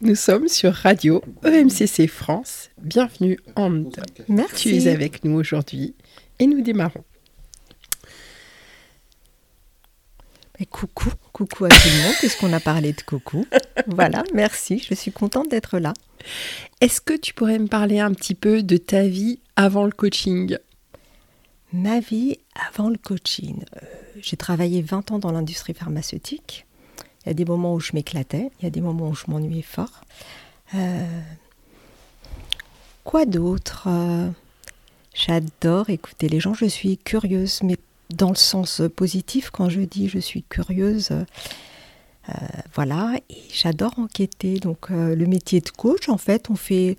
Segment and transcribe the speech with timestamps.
[0.00, 2.70] Nous sommes sur Radio EMCC France.
[2.80, 3.96] Bienvenue, Ande.
[4.28, 4.68] Merci.
[4.68, 5.96] Tu es avec nous aujourd'hui
[6.38, 7.02] et nous démarrons.
[10.60, 13.44] Et coucou, coucou à tout le monde, puisqu'on a parlé de coucou.
[13.88, 15.94] voilà, merci, je suis contente d'être là.
[16.80, 20.58] Est-ce que tu pourrais me parler un petit peu de ta vie avant le coaching?
[21.72, 22.38] Ma vie
[22.70, 23.64] avant le coaching.
[23.76, 23.86] Euh,
[24.22, 26.67] j'ai travaillé 20 ans dans l'industrie pharmaceutique.
[27.28, 29.24] Il y a des moments où je m'éclatais, il y a des moments où je
[29.28, 30.00] m'ennuyais fort.
[30.74, 31.20] Euh,
[33.04, 33.84] quoi d'autre?
[33.86, 34.30] Euh,
[35.12, 37.76] J'adore écouter les gens, je suis curieuse, mais
[38.08, 42.32] dans le sens positif, quand je dis je suis curieuse, euh,
[42.74, 44.58] voilà, et j'adore enquêter.
[44.58, 46.96] Donc le métier de coach, en fait, on fait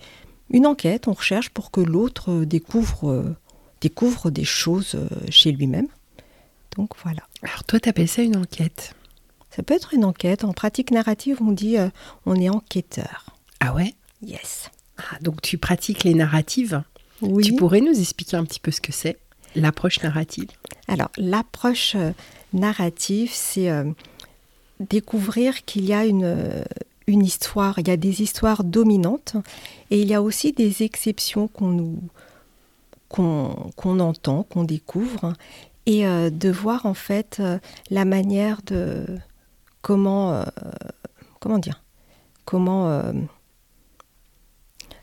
[0.52, 3.36] une enquête, on recherche pour que l'autre découvre,
[3.82, 4.96] découvre des choses
[5.32, 5.88] chez lui-même.
[6.78, 7.24] Donc voilà.
[7.42, 8.94] Alors toi, t'appelles ça une enquête?
[9.52, 10.44] Ça peut être une enquête.
[10.44, 11.90] En pratique narrative, on dit euh,
[12.26, 13.26] on est enquêteur.
[13.60, 13.94] Ah ouais?
[14.22, 14.70] Yes.
[14.98, 16.84] Ah, Donc tu pratiques les narratives.
[17.22, 17.44] Oui.
[17.44, 19.18] Tu pourrais nous expliquer un petit peu ce que c'est,
[19.56, 20.48] l'approche narrative?
[20.88, 22.12] Alors, l'approche euh,
[22.54, 23.84] narrative, c'est euh,
[24.80, 26.64] découvrir qu'il y a une,
[27.10, 29.36] une histoire, il y a des histoires dominantes
[29.92, 32.00] et il y a aussi des exceptions qu'on nous
[33.10, 35.34] qu'on qu'on entend, qu'on découvre
[35.86, 37.58] et euh, de voir en fait euh,
[37.90, 39.06] la manière de
[39.82, 40.44] comment euh,
[41.40, 41.82] comment dire
[42.46, 43.12] comment euh,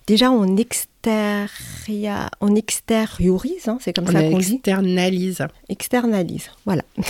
[0.07, 5.47] déjà on extéria, on extériorise hein, c'est comme On ça qu'on dit externalise.
[5.69, 6.51] externalise.
[6.65, 6.83] Voilà.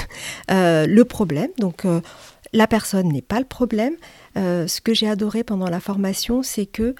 [0.51, 1.85] Euh, le problème, donc
[2.53, 3.95] la personne n'est pas le problème.
[4.37, 6.95] Ce que j'ai adoré pendant la formation, c'est que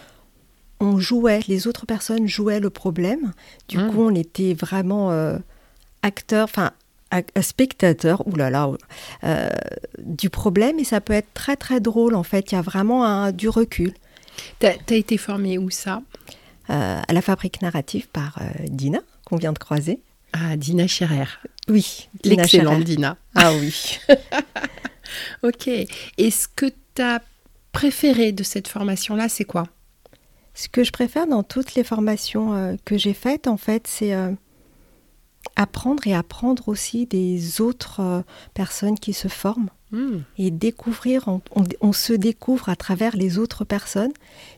[0.81, 3.33] on jouait, les autres personnes jouaient le problème.
[3.69, 3.91] Du Mm.
[3.93, 5.11] coup, on était vraiment
[6.03, 6.73] acteur, enfin
[7.41, 8.71] spectateur, oulala,
[9.25, 9.49] euh,
[9.99, 12.53] du problème et ça peut être très très drôle en fait.
[12.53, 13.95] Il y a vraiment un, du recul.
[14.59, 16.03] T'as as été formée où ça?
[16.69, 20.01] Euh, à la fabrique narrative par euh, Dina, qu'on vient de croiser.
[20.33, 21.27] Ah, Dina Scherer.
[21.69, 22.85] Oui, Dina L'excellente.
[22.85, 23.17] Dina.
[23.35, 23.99] Ah oui.
[25.45, 25.69] Ok.
[25.69, 26.67] Et ce que
[26.97, 27.23] tu as
[27.71, 29.69] préféré de cette formation-là, c'est quoi?
[30.53, 34.13] Ce que je préfère dans toutes les formations que j'ai faites, en fait, c'est
[35.55, 38.23] apprendre et apprendre aussi des autres euh,
[38.55, 40.23] personnes qui se forment Hmm.
[40.37, 44.11] et découvrir, on, on- on se découvre à travers les autres personnes.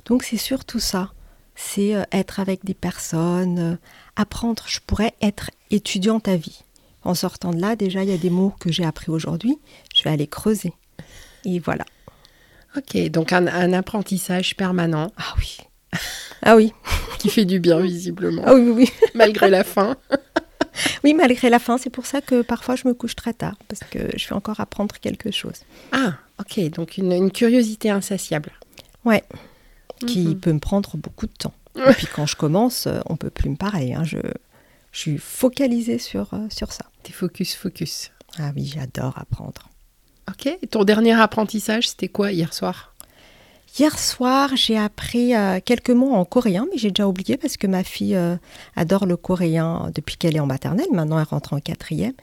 [0.06, 1.12] Donc c'est surtout ça,
[1.54, 3.77] c'est euh, être avec des personnes, euh,
[4.16, 4.62] apprendre.
[4.66, 6.62] Je pourrais être étudiante à vie.
[7.04, 9.59] En sortant de là, déjà, il y a des mots que j'ai appris aujourd'hui,
[9.94, 10.72] je vais aller creuser.
[11.44, 11.84] Et voilà.
[12.77, 15.59] Ok, donc un, un apprentissage permanent Ah oui.
[16.43, 16.72] Ah oui.
[17.19, 18.91] qui fait du bien visiblement, Ah oui, oui, oui.
[19.15, 19.97] malgré la fin.
[21.04, 23.81] Oui, malgré la fin, c'est pour ça que parfois je me couche très tard, parce
[23.91, 25.56] que je vais encore apprendre quelque chose.
[25.92, 28.50] Ah, ok, donc une, une curiosité insatiable.
[29.04, 29.22] Ouais,
[30.06, 30.41] qui Mhm.
[30.41, 31.54] peut me prendre beaucoup de temps.
[31.76, 33.94] Et puis quand je commence, euh, on peut plus me parler.
[33.94, 34.19] hein, Je,
[34.92, 36.84] je suis focalisée sur, euh, sur ça.
[37.04, 38.10] T'es focus, focus.
[38.38, 39.69] Ah oui, j'adore apprendre.
[40.28, 42.94] Ok, et ton dernier apprentissage, c'était quoi hier soir?
[43.77, 47.67] Hier soir, j'ai appris euh, quelques mots en coréen, mais j'ai déjà oublié parce que
[47.67, 48.37] ma fille euh,
[48.77, 50.87] adore le coréen depuis qu'elle est en maternelle.
[50.93, 52.15] Maintenant, elle rentre en quatrième.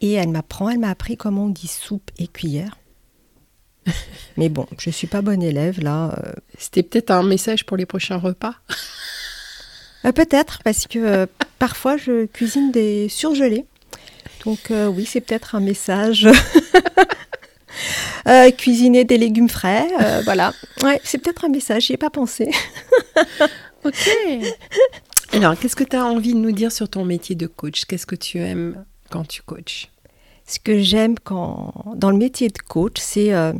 [0.00, 2.76] Et elle m'apprend, elle m'a appris comment on dit soupe et cuillère.
[4.36, 6.14] mais bon, je suis pas bonne élève là.
[6.18, 8.54] euh, C'était peut-être un message pour les prochains repas
[10.04, 11.26] Euh, peut-être, parce que euh,
[11.58, 13.64] parfois je cuisine des surgelés.
[14.44, 16.28] Donc euh, oui, c'est peut-être un message.
[18.26, 20.52] Euh, cuisiner des légumes frais, euh, voilà.
[20.82, 22.50] Ouais, c'est peut-être un message, j'y ai pas pensé.
[23.84, 24.10] Ok.
[25.32, 27.84] Alors, qu'est-ce que tu as envie de nous dire sur ton métier de coach?
[27.84, 29.88] Qu'est-ce que tu aimes quand tu coaches?
[30.46, 33.52] Ce que j'aime quand dans le métier de coach, c'est euh,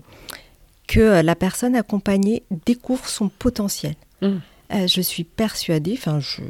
[0.88, 3.94] que euh, la personne accompagnée découvre son potentiel.
[4.20, 4.38] Mm.
[4.74, 6.42] Euh, je suis persuadée, enfin, je,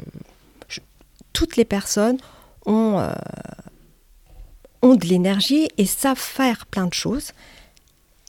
[0.67, 0.79] je-
[1.31, 2.17] toutes les personnes
[2.65, 3.11] ont, euh,
[4.81, 7.33] ont de l'énergie et savent faire plein de choses.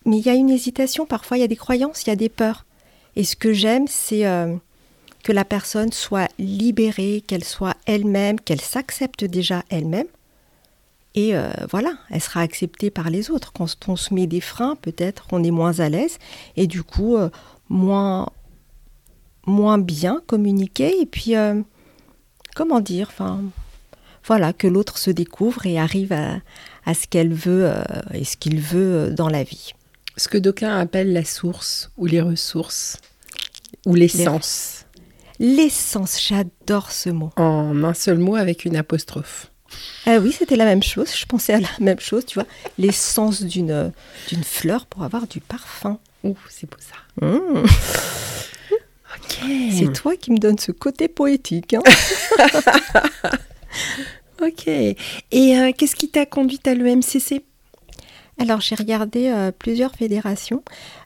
[0.06, 2.16] Mais il y a une hésitation, parfois il y a des croyances, il y a
[2.16, 2.65] des peurs.
[3.16, 4.55] Et ce que j'aime, c'est euh,
[5.23, 10.06] que la personne soit libérée, qu'elle soit elle-même, qu'elle s'accepte déjà elle-même.
[11.14, 13.52] Et euh, voilà, elle sera acceptée par les autres.
[13.52, 16.19] Quand on se met des freins, peut-être on est moins à l'aise
[16.56, 17.29] et du coup euh,
[17.69, 18.31] moins,
[19.44, 20.99] moins bien communiquer.
[21.00, 21.35] Et puis,
[22.55, 23.43] comment dire, enfin,
[24.25, 27.73] voilà, que l'autre se découvre et arrive à, ce qu'elle veut
[28.14, 29.75] et ce qu'il veut dans la vie.
[30.20, 32.99] Ce que d'aucuns appellent la source ou les ressources
[33.87, 34.84] ou l'essence.
[35.38, 37.31] L'essence, j'adore ce mot.
[37.37, 39.50] En un seul mot avec une apostrophe.
[40.05, 41.08] Ah oui, c'était la même chose.
[41.17, 42.44] Je pensais à la même chose, tu vois.
[42.76, 43.93] L'essence d'une
[44.28, 45.99] d'une fleur pour avoir du parfum.
[46.22, 47.26] Ouh, c'est beau ça.
[47.26, 47.64] Mmh.
[49.17, 49.38] Ok.
[49.72, 51.72] C'est toi qui me donnes ce côté poétique.
[51.72, 51.82] hein.
[54.43, 54.69] Ok.
[54.69, 54.96] Et
[55.32, 57.43] euh, qu'est-ce qui t'a conduite à l'EMCC
[58.40, 60.64] Alors j'ai regardé euh, plusieurs fédérations,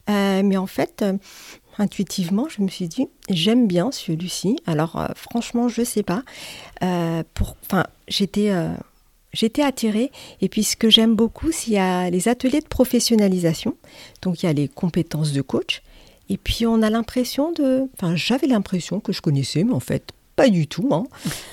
[0.09, 1.15] euh, mais en fait, euh,
[1.79, 4.57] intuitivement, je me suis dit, j'aime bien celui-ci.
[4.67, 6.23] Alors franchement, je sais pas.
[6.81, 8.53] Enfin, j'étais,
[9.33, 10.13] j'étais attirée.
[10.41, 13.77] Et puis ce que j'aime beaucoup, c'est y a les ateliers de professionnalisation.
[14.23, 15.83] Donc il y a les compétences de coach.
[16.29, 20.13] Et puis on a l'impression de, enfin, j'avais l'impression que je connaissais, mais en fait.
[20.37, 20.89] Pas du tout.
[20.93, 21.05] hein.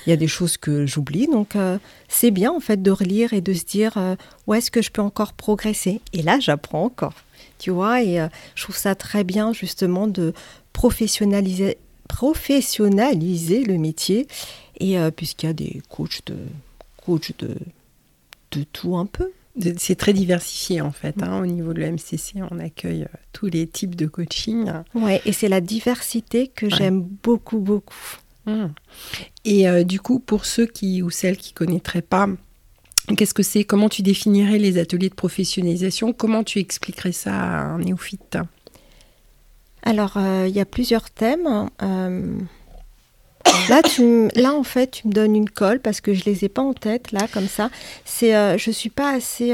[0.06, 1.26] Il y a des choses que j'oublie.
[1.26, 4.70] Donc, euh, c'est bien en fait de relire et de se dire euh, où est-ce
[4.70, 6.00] que je peux encore progresser?
[6.12, 7.14] Et là, j'apprends encore.
[7.58, 8.26] Tu vois, et euh,
[8.56, 10.32] je trouve ça très bien justement de
[10.72, 14.26] professionnaliser, professionnaliser le métier.
[14.80, 16.36] Et puisqu'il y a des coachs de,
[17.06, 17.54] coachs de,
[18.50, 19.30] de tout un peu.
[19.78, 21.22] C'est très diversifié en fait.
[21.22, 21.40] hein.
[21.40, 24.64] Au niveau de l'EMCC, on accueille tous les types de coaching.
[24.94, 27.94] Ouais, et c'est la diversité que j'aime beaucoup, beaucoup.
[29.44, 32.28] Et euh, du coup, pour ceux qui ou celles qui connaîtraient pas,
[33.16, 37.62] qu'est-ce que c'est Comment tu définirais les ateliers de professionnalisation Comment tu expliquerais ça à
[37.64, 38.38] un néophyte?
[39.82, 41.68] Alors, euh, il y a plusieurs thèmes.
[41.82, 42.38] Euh,
[43.68, 46.72] là, en fait, tu me donnes une colle parce que je les ai pas en
[46.72, 47.70] tête, là, comme ça.
[48.04, 49.52] C'est, euh, je suis pas assez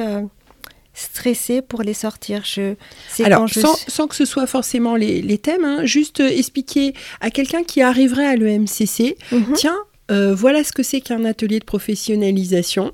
[0.99, 2.43] stressée pour les sortir.
[2.45, 2.75] Je,
[3.17, 6.95] quand Alors, je sans, sans que ce soit forcément les, les thèmes, hein, juste expliquer
[7.21, 9.53] à quelqu'un qui arriverait à l'EMCC, Mhm.
[9.55, 9.77] tiens,
[10.11, 12.93] euh, voilà ce que c'est qu'un atelier de professionnalisation.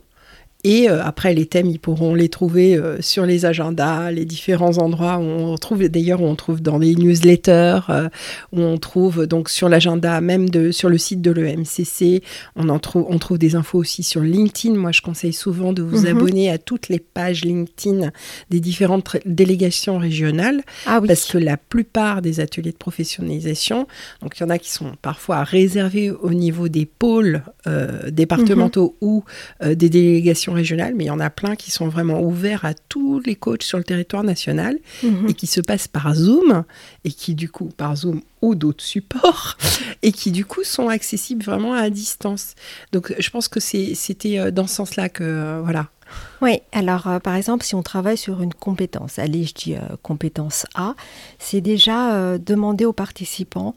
[0.66, 4.78] Et euh, après, les thèmes, ils pourront les trouver euh, sur les agendas, les différents
[4.78, 8.08] endroits où on trouve, d'ailleurs, où on trouve dans les newsletters, euh,
[8.52, 12.22] où on trouve donc sur l'agenda même de, sur le site de l'EMCC.
[12.56, 14.74] On en trouve, on trouve des infos aussi sur LinkedIn.
[14.74, 16.16] Moi, je conseille souvent de vous Mhm.
[16.16, 18.10] abonner à toutes les pages LinkedIn
[18.48, 21.08] des différentes délégations régionales Ah oui.
[21.08, 23.86] parce que la plupart des ateliers de professionnalisation,
[24.22, 27.42] donc il y en a qui sont parfois réservés au niveau des pôles
[28.10, 29.24] départementaux ou
[29.62, 32.72] euh, des délégations régionales, mais il y en a plein qui sont vraiment ouverts à
[32.74, 35.28] tous les coachs sur le territoire national Mhm.
[35.28, 36.64] et qui se passent par Zoom
[37.04, 39.56] et qui du coup par Zoom ou d'autres supports
[40.02, 42.54] et qui du coup sont accessibles vraiment à distance.
[42.92, 45.88] Donc je pense que c'était euh, dans ce sens-là que euh, voilà.
[46.42, 49.80] Oui, alors euh, par exemple, si on travaille sur une compétence, allez, je dis euh,
[50.02, 50.94] compétence A,
[51.38, 53.74] c'est déjà euh, demander aux participants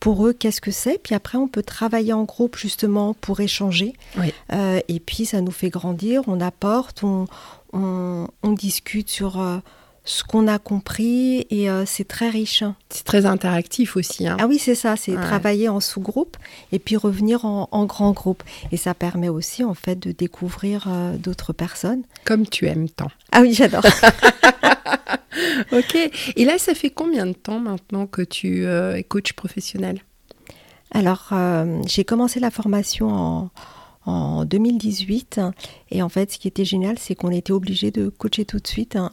[0.00, 3.94] pour eux qu'est-ce que c'est, puis après on peut travailler en groupe justement pour échanger,
[4.18, 4.32] Oui.
[4.52, 7.26] Euh, et puis ça nous fait grandir, on apporte, on,
[7.72, 9.58] on, on discute sur euh,
[10.04, 12.64] ce qu'on a compris, et euh, c'est très riche.
[12.90, 14.26] C'est très interactif aussi.
[14.26, 14.36] hein.
[14.40, 15.22] Ah oui, c'est ça, c'est Ouais.
[15.22, 16.36] travailler en sous-groupe
[16.72, 18.42] et puis revenir en, en grand groupe.
[18.72, 22.02] Et ça permet aussi en fait de découvrir euh, d'autres personnes.
[22.24, 23.10] Comme tu aimes tant.
[23.30, 23.82] Ah oui, j'adore.
[25.72, 25.96] Ok.
[26.36, 30.00] Et là, ça fait combien de temps maintenant que tu euh, es coach professionnel?
[30.94, 31.30] Alors,
[31.86, 33.50] j'ai commencé la formation en,
[34.04, 35.40] en 2018.
[35.90, 38.66] Et en fait, ce qui était génial, c'est qu'on était obligé de coacher tout de
[38.66, 38.96] suite.
[38.96, 39.10] hein,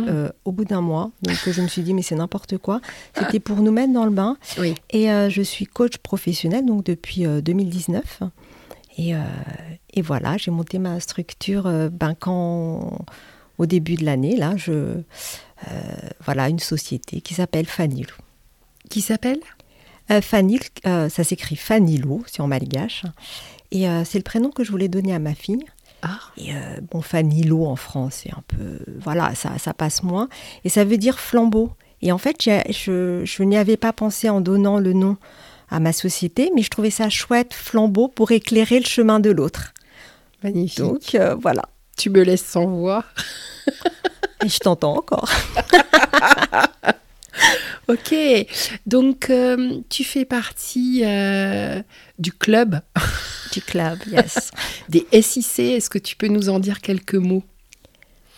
[0.00, 0.08] Mhm.
[0.08, 1.10] euh, au bout d'un mois.
[1.22, 2.80] Donc je me suis dit, mais c'est n'importe quoi.
[3.16, 4.36] C'était pour nous mettre dans le bain.
[4.58, 4.74] Oui.
[4.90, 8.22] Et euh, je suis coach professionnel donc depuis euh, 2019.
[8.98, 9.18] Et, euh,
[9.92, 13.04] et voilà, j'ai monté ma structure ben, quand,
[13.58, 14.36] au début de l'année.
[14.36, 15.00] Là, je,
[16.24, 18.14] voilà, une société qui s'appelle Fanilo.
[18.88, 19.40] Qui s'appelle?
[20.22, 23.02] Fanil, ça s'écrit Fanilo, c'est en malgache.
[23.70, 25.64] Et c'est le prénom que je voulais donner à ma fille.
[26.06, 26.20] Ah.
[26.36, 28.78] Et euh, bon, Fanilo en France, c'est un peu.
[29.00, 30.28] Voilà, ça, ça passe moins.
[30.64, 31.72] Et ça veut dire flambeau.
[32.02, 35.16] Et en fait, je, je n'y avais pas pensé en donnant le nom
[35.68, 39.72] à ma société, mais je trouvais ça chouette, flambeau, pour éclairer le chemin de l'autre.
[40.44, 40.78] Magnifique.
[40.78, 41.62] Donc euh, voilà.
[41.96, 43.04] tu me laisses sans voix.
[44.44, 45.28] Et je t'entends encore.
[47.88, 48.14] Ok.
[48.86, 51.80] Donc, euh, tu fais partie euh,
[52.18, 52.80] du club
[53.52, 54.50] Du club, yes.
[54.88, 55.60] des SIC.
[55.60, 57.44] Est-ce que tu peux nous en dire quelques mots?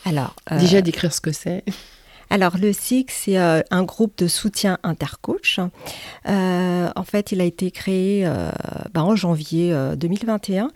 [0.05, 1.65] Alors, euh, Déjà décrire ce que c'est.
[2.31, 5.61] Alors le SIC, c'est un groupe de soutien intercoach.
[6.27, 8.31] En fait, il a été créé
[8.93, 10.71] bah, en janvier euh, 2021.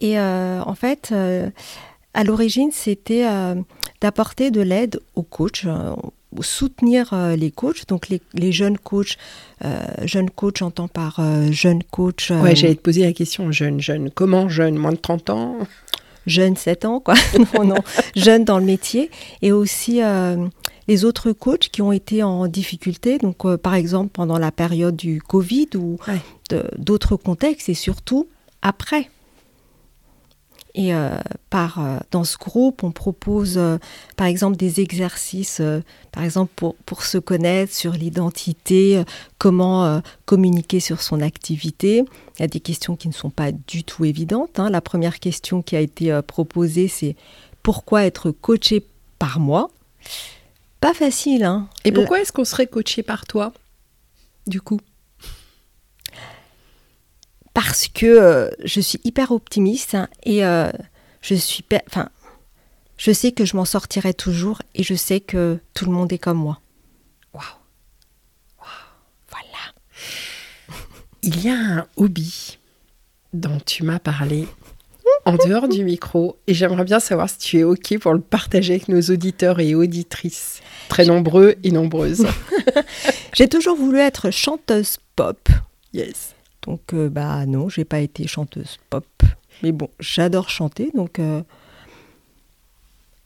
[0.00, 1.14] Et en fait,
[2.12, 3.24] à l'origine, c'était
[4.00, 5.64] d'apporter de l'aide aux coachs,
[6.44, 9.16] soutenir euh, les coachs, donc les, les jeunes coachs.
[9.64, 12.28] Euh, jeunes coachs, j'entends par euh, jeunes coachs.
[12.30, 13.50] euh, Ouais, j'allais te poser la question.
[13.52, 14.10] Jeune, jeune.
[14.10, 15.56] Comment jeune Moins de 30 ans?
[16.26, 17.14] Jeunes 7 ans, quoi.
[17.54, 17.76] non, non,
[18.16, 19.10] jeunes dans le métier.
[19.42, 20.00] Et aussi
[20.88, 25.20] les autres coachs qui ont été en difficulté, donc par exemple pendant la période du
[25.22, 26.60] Covid ou Ouais.
[26.78, 28.26] d'autres contextes et surtout
[28.62, 29.08] après.
[30.78, 31.16] Et euh,
[31.48, 33.78] par, euh, dans ce groupe, on propose euh,
[34.16, 35.62] par exemple des exercices,
[36.12, 39.02] par exemple pour, pour, se connaître sur l'identité,
[39.38, 42.04] comment communiquer sur son activité.
[42.38, 44.60] Il y a des questions qui ne sont pas du tout évidentes.
[44.60, 44.68] Hein.
[44.68, 47.16] La première question qui a été proposée, c'est
[47.62, 48.84] pourquoi être coaché
[49.18, 49.70] par moi?
[50.80, 51.44] Pas facile.
[51.44, 51.68] Hein.
[51.86, 53.54] Et pourquoi est-ce qu'on serait coaché par toi,
[54.46, 54.80] du coup?
[57.56, 60.70] Parce que euh, je suis hyper optimiste hein, et euh,
[61.22, 62.10] je suis, enfin,
[62.98, 66.18] je sais que je m'en sortirai toujours et je sais que tout le monde est
[66.18, 66.60] comme moi.
[67.32, 67.44] Waouh,
[69.30, 70.82] voilà.
[71.22, 72.58] Il y a un hobby
[73.32, 74.46] dont tu m'as parlé
[75.24, 78.74] en dehors du micro et j'aimerais bien savoir si tu es ok pour le partager
[78.74, 80.60] avec nos auditeurs et auditrices
[80.90, 82.26] très nombreux et nombreuses.
[83.32, 85.48] J'ai toujours voulu être chanteuse pop.
[85.94, 86.35] Yes.
[86.66, 89.06] Donc, euh, bah non, j'ai pas été chanteuse pop.
[89.62, 91.18] Mais bon, j'adore chanter, donc.
[91.18, 91.42] Euh,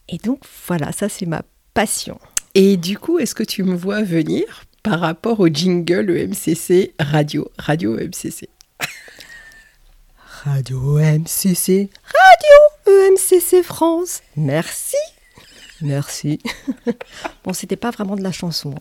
[0.07, 1.41] et donc, voilà, ça, c'est ma
[1.73, 2.19] passion.
[2.53, 4.43] Et du coup, est-ce que tu me vois venir
[4.83, 8.49] par rapport au jingle EMCC Radio Radio EMCC
[10.43, 14.97] Radio EMCC Radio EMCC France Merci
[15.81, 16.39] Merci.
[17.43, 18.75] bon, c'était pas vraiment de la chanson.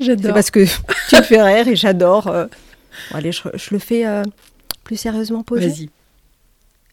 [0.00, 0.24] J'adore.
[0.24, 0.64] C'est parce que
[1.08, 2.28] tu me fais rire et j'adore.
[2.28, 2.46] Euh,
[3.12, 4.22] allez, je, le fais euh,
[4.84, 5.68] plus sérieusement posé.
[5.68, 5.90] Vas-y.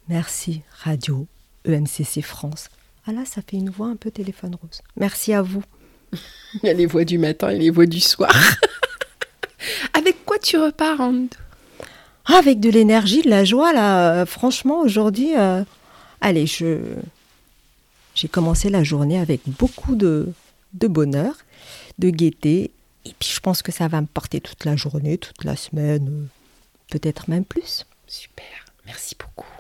[0.10, 1.28] Merci, Radio
[1.66, 2.70] EMCC France.
[3.08, 4.82] Ah là, ça fait une voix un peu téléphone rose.
[4.98, 5.64] Merci à vous.
[6.14, 8.34] Il y a les voix du matin et les voix du soir.
[9.94, 11.28] Avec quoi tu repars, Anne?
[12.26, 14.14] Ah, Avec de l'énergie, de la joie, là.
[14.14, 15.64] Euh, franchement, aujourd'hui, euh,
[16.22, 16.80] allez, je...
[18.16, 20.30] j'ai commencé la journée avec beaucoup de,
[20.74, 21.36] de bonheur,
[22.00, 22.72] de gaieté
[23.06, 26.08] et puis je pense que ça va me porter toute la journée, toute la semaine,
[26.10, 26.28] euh,
[26.90, 27.86] peut-être même plus.
[28.08, 29.48] Super, merci beaucoup.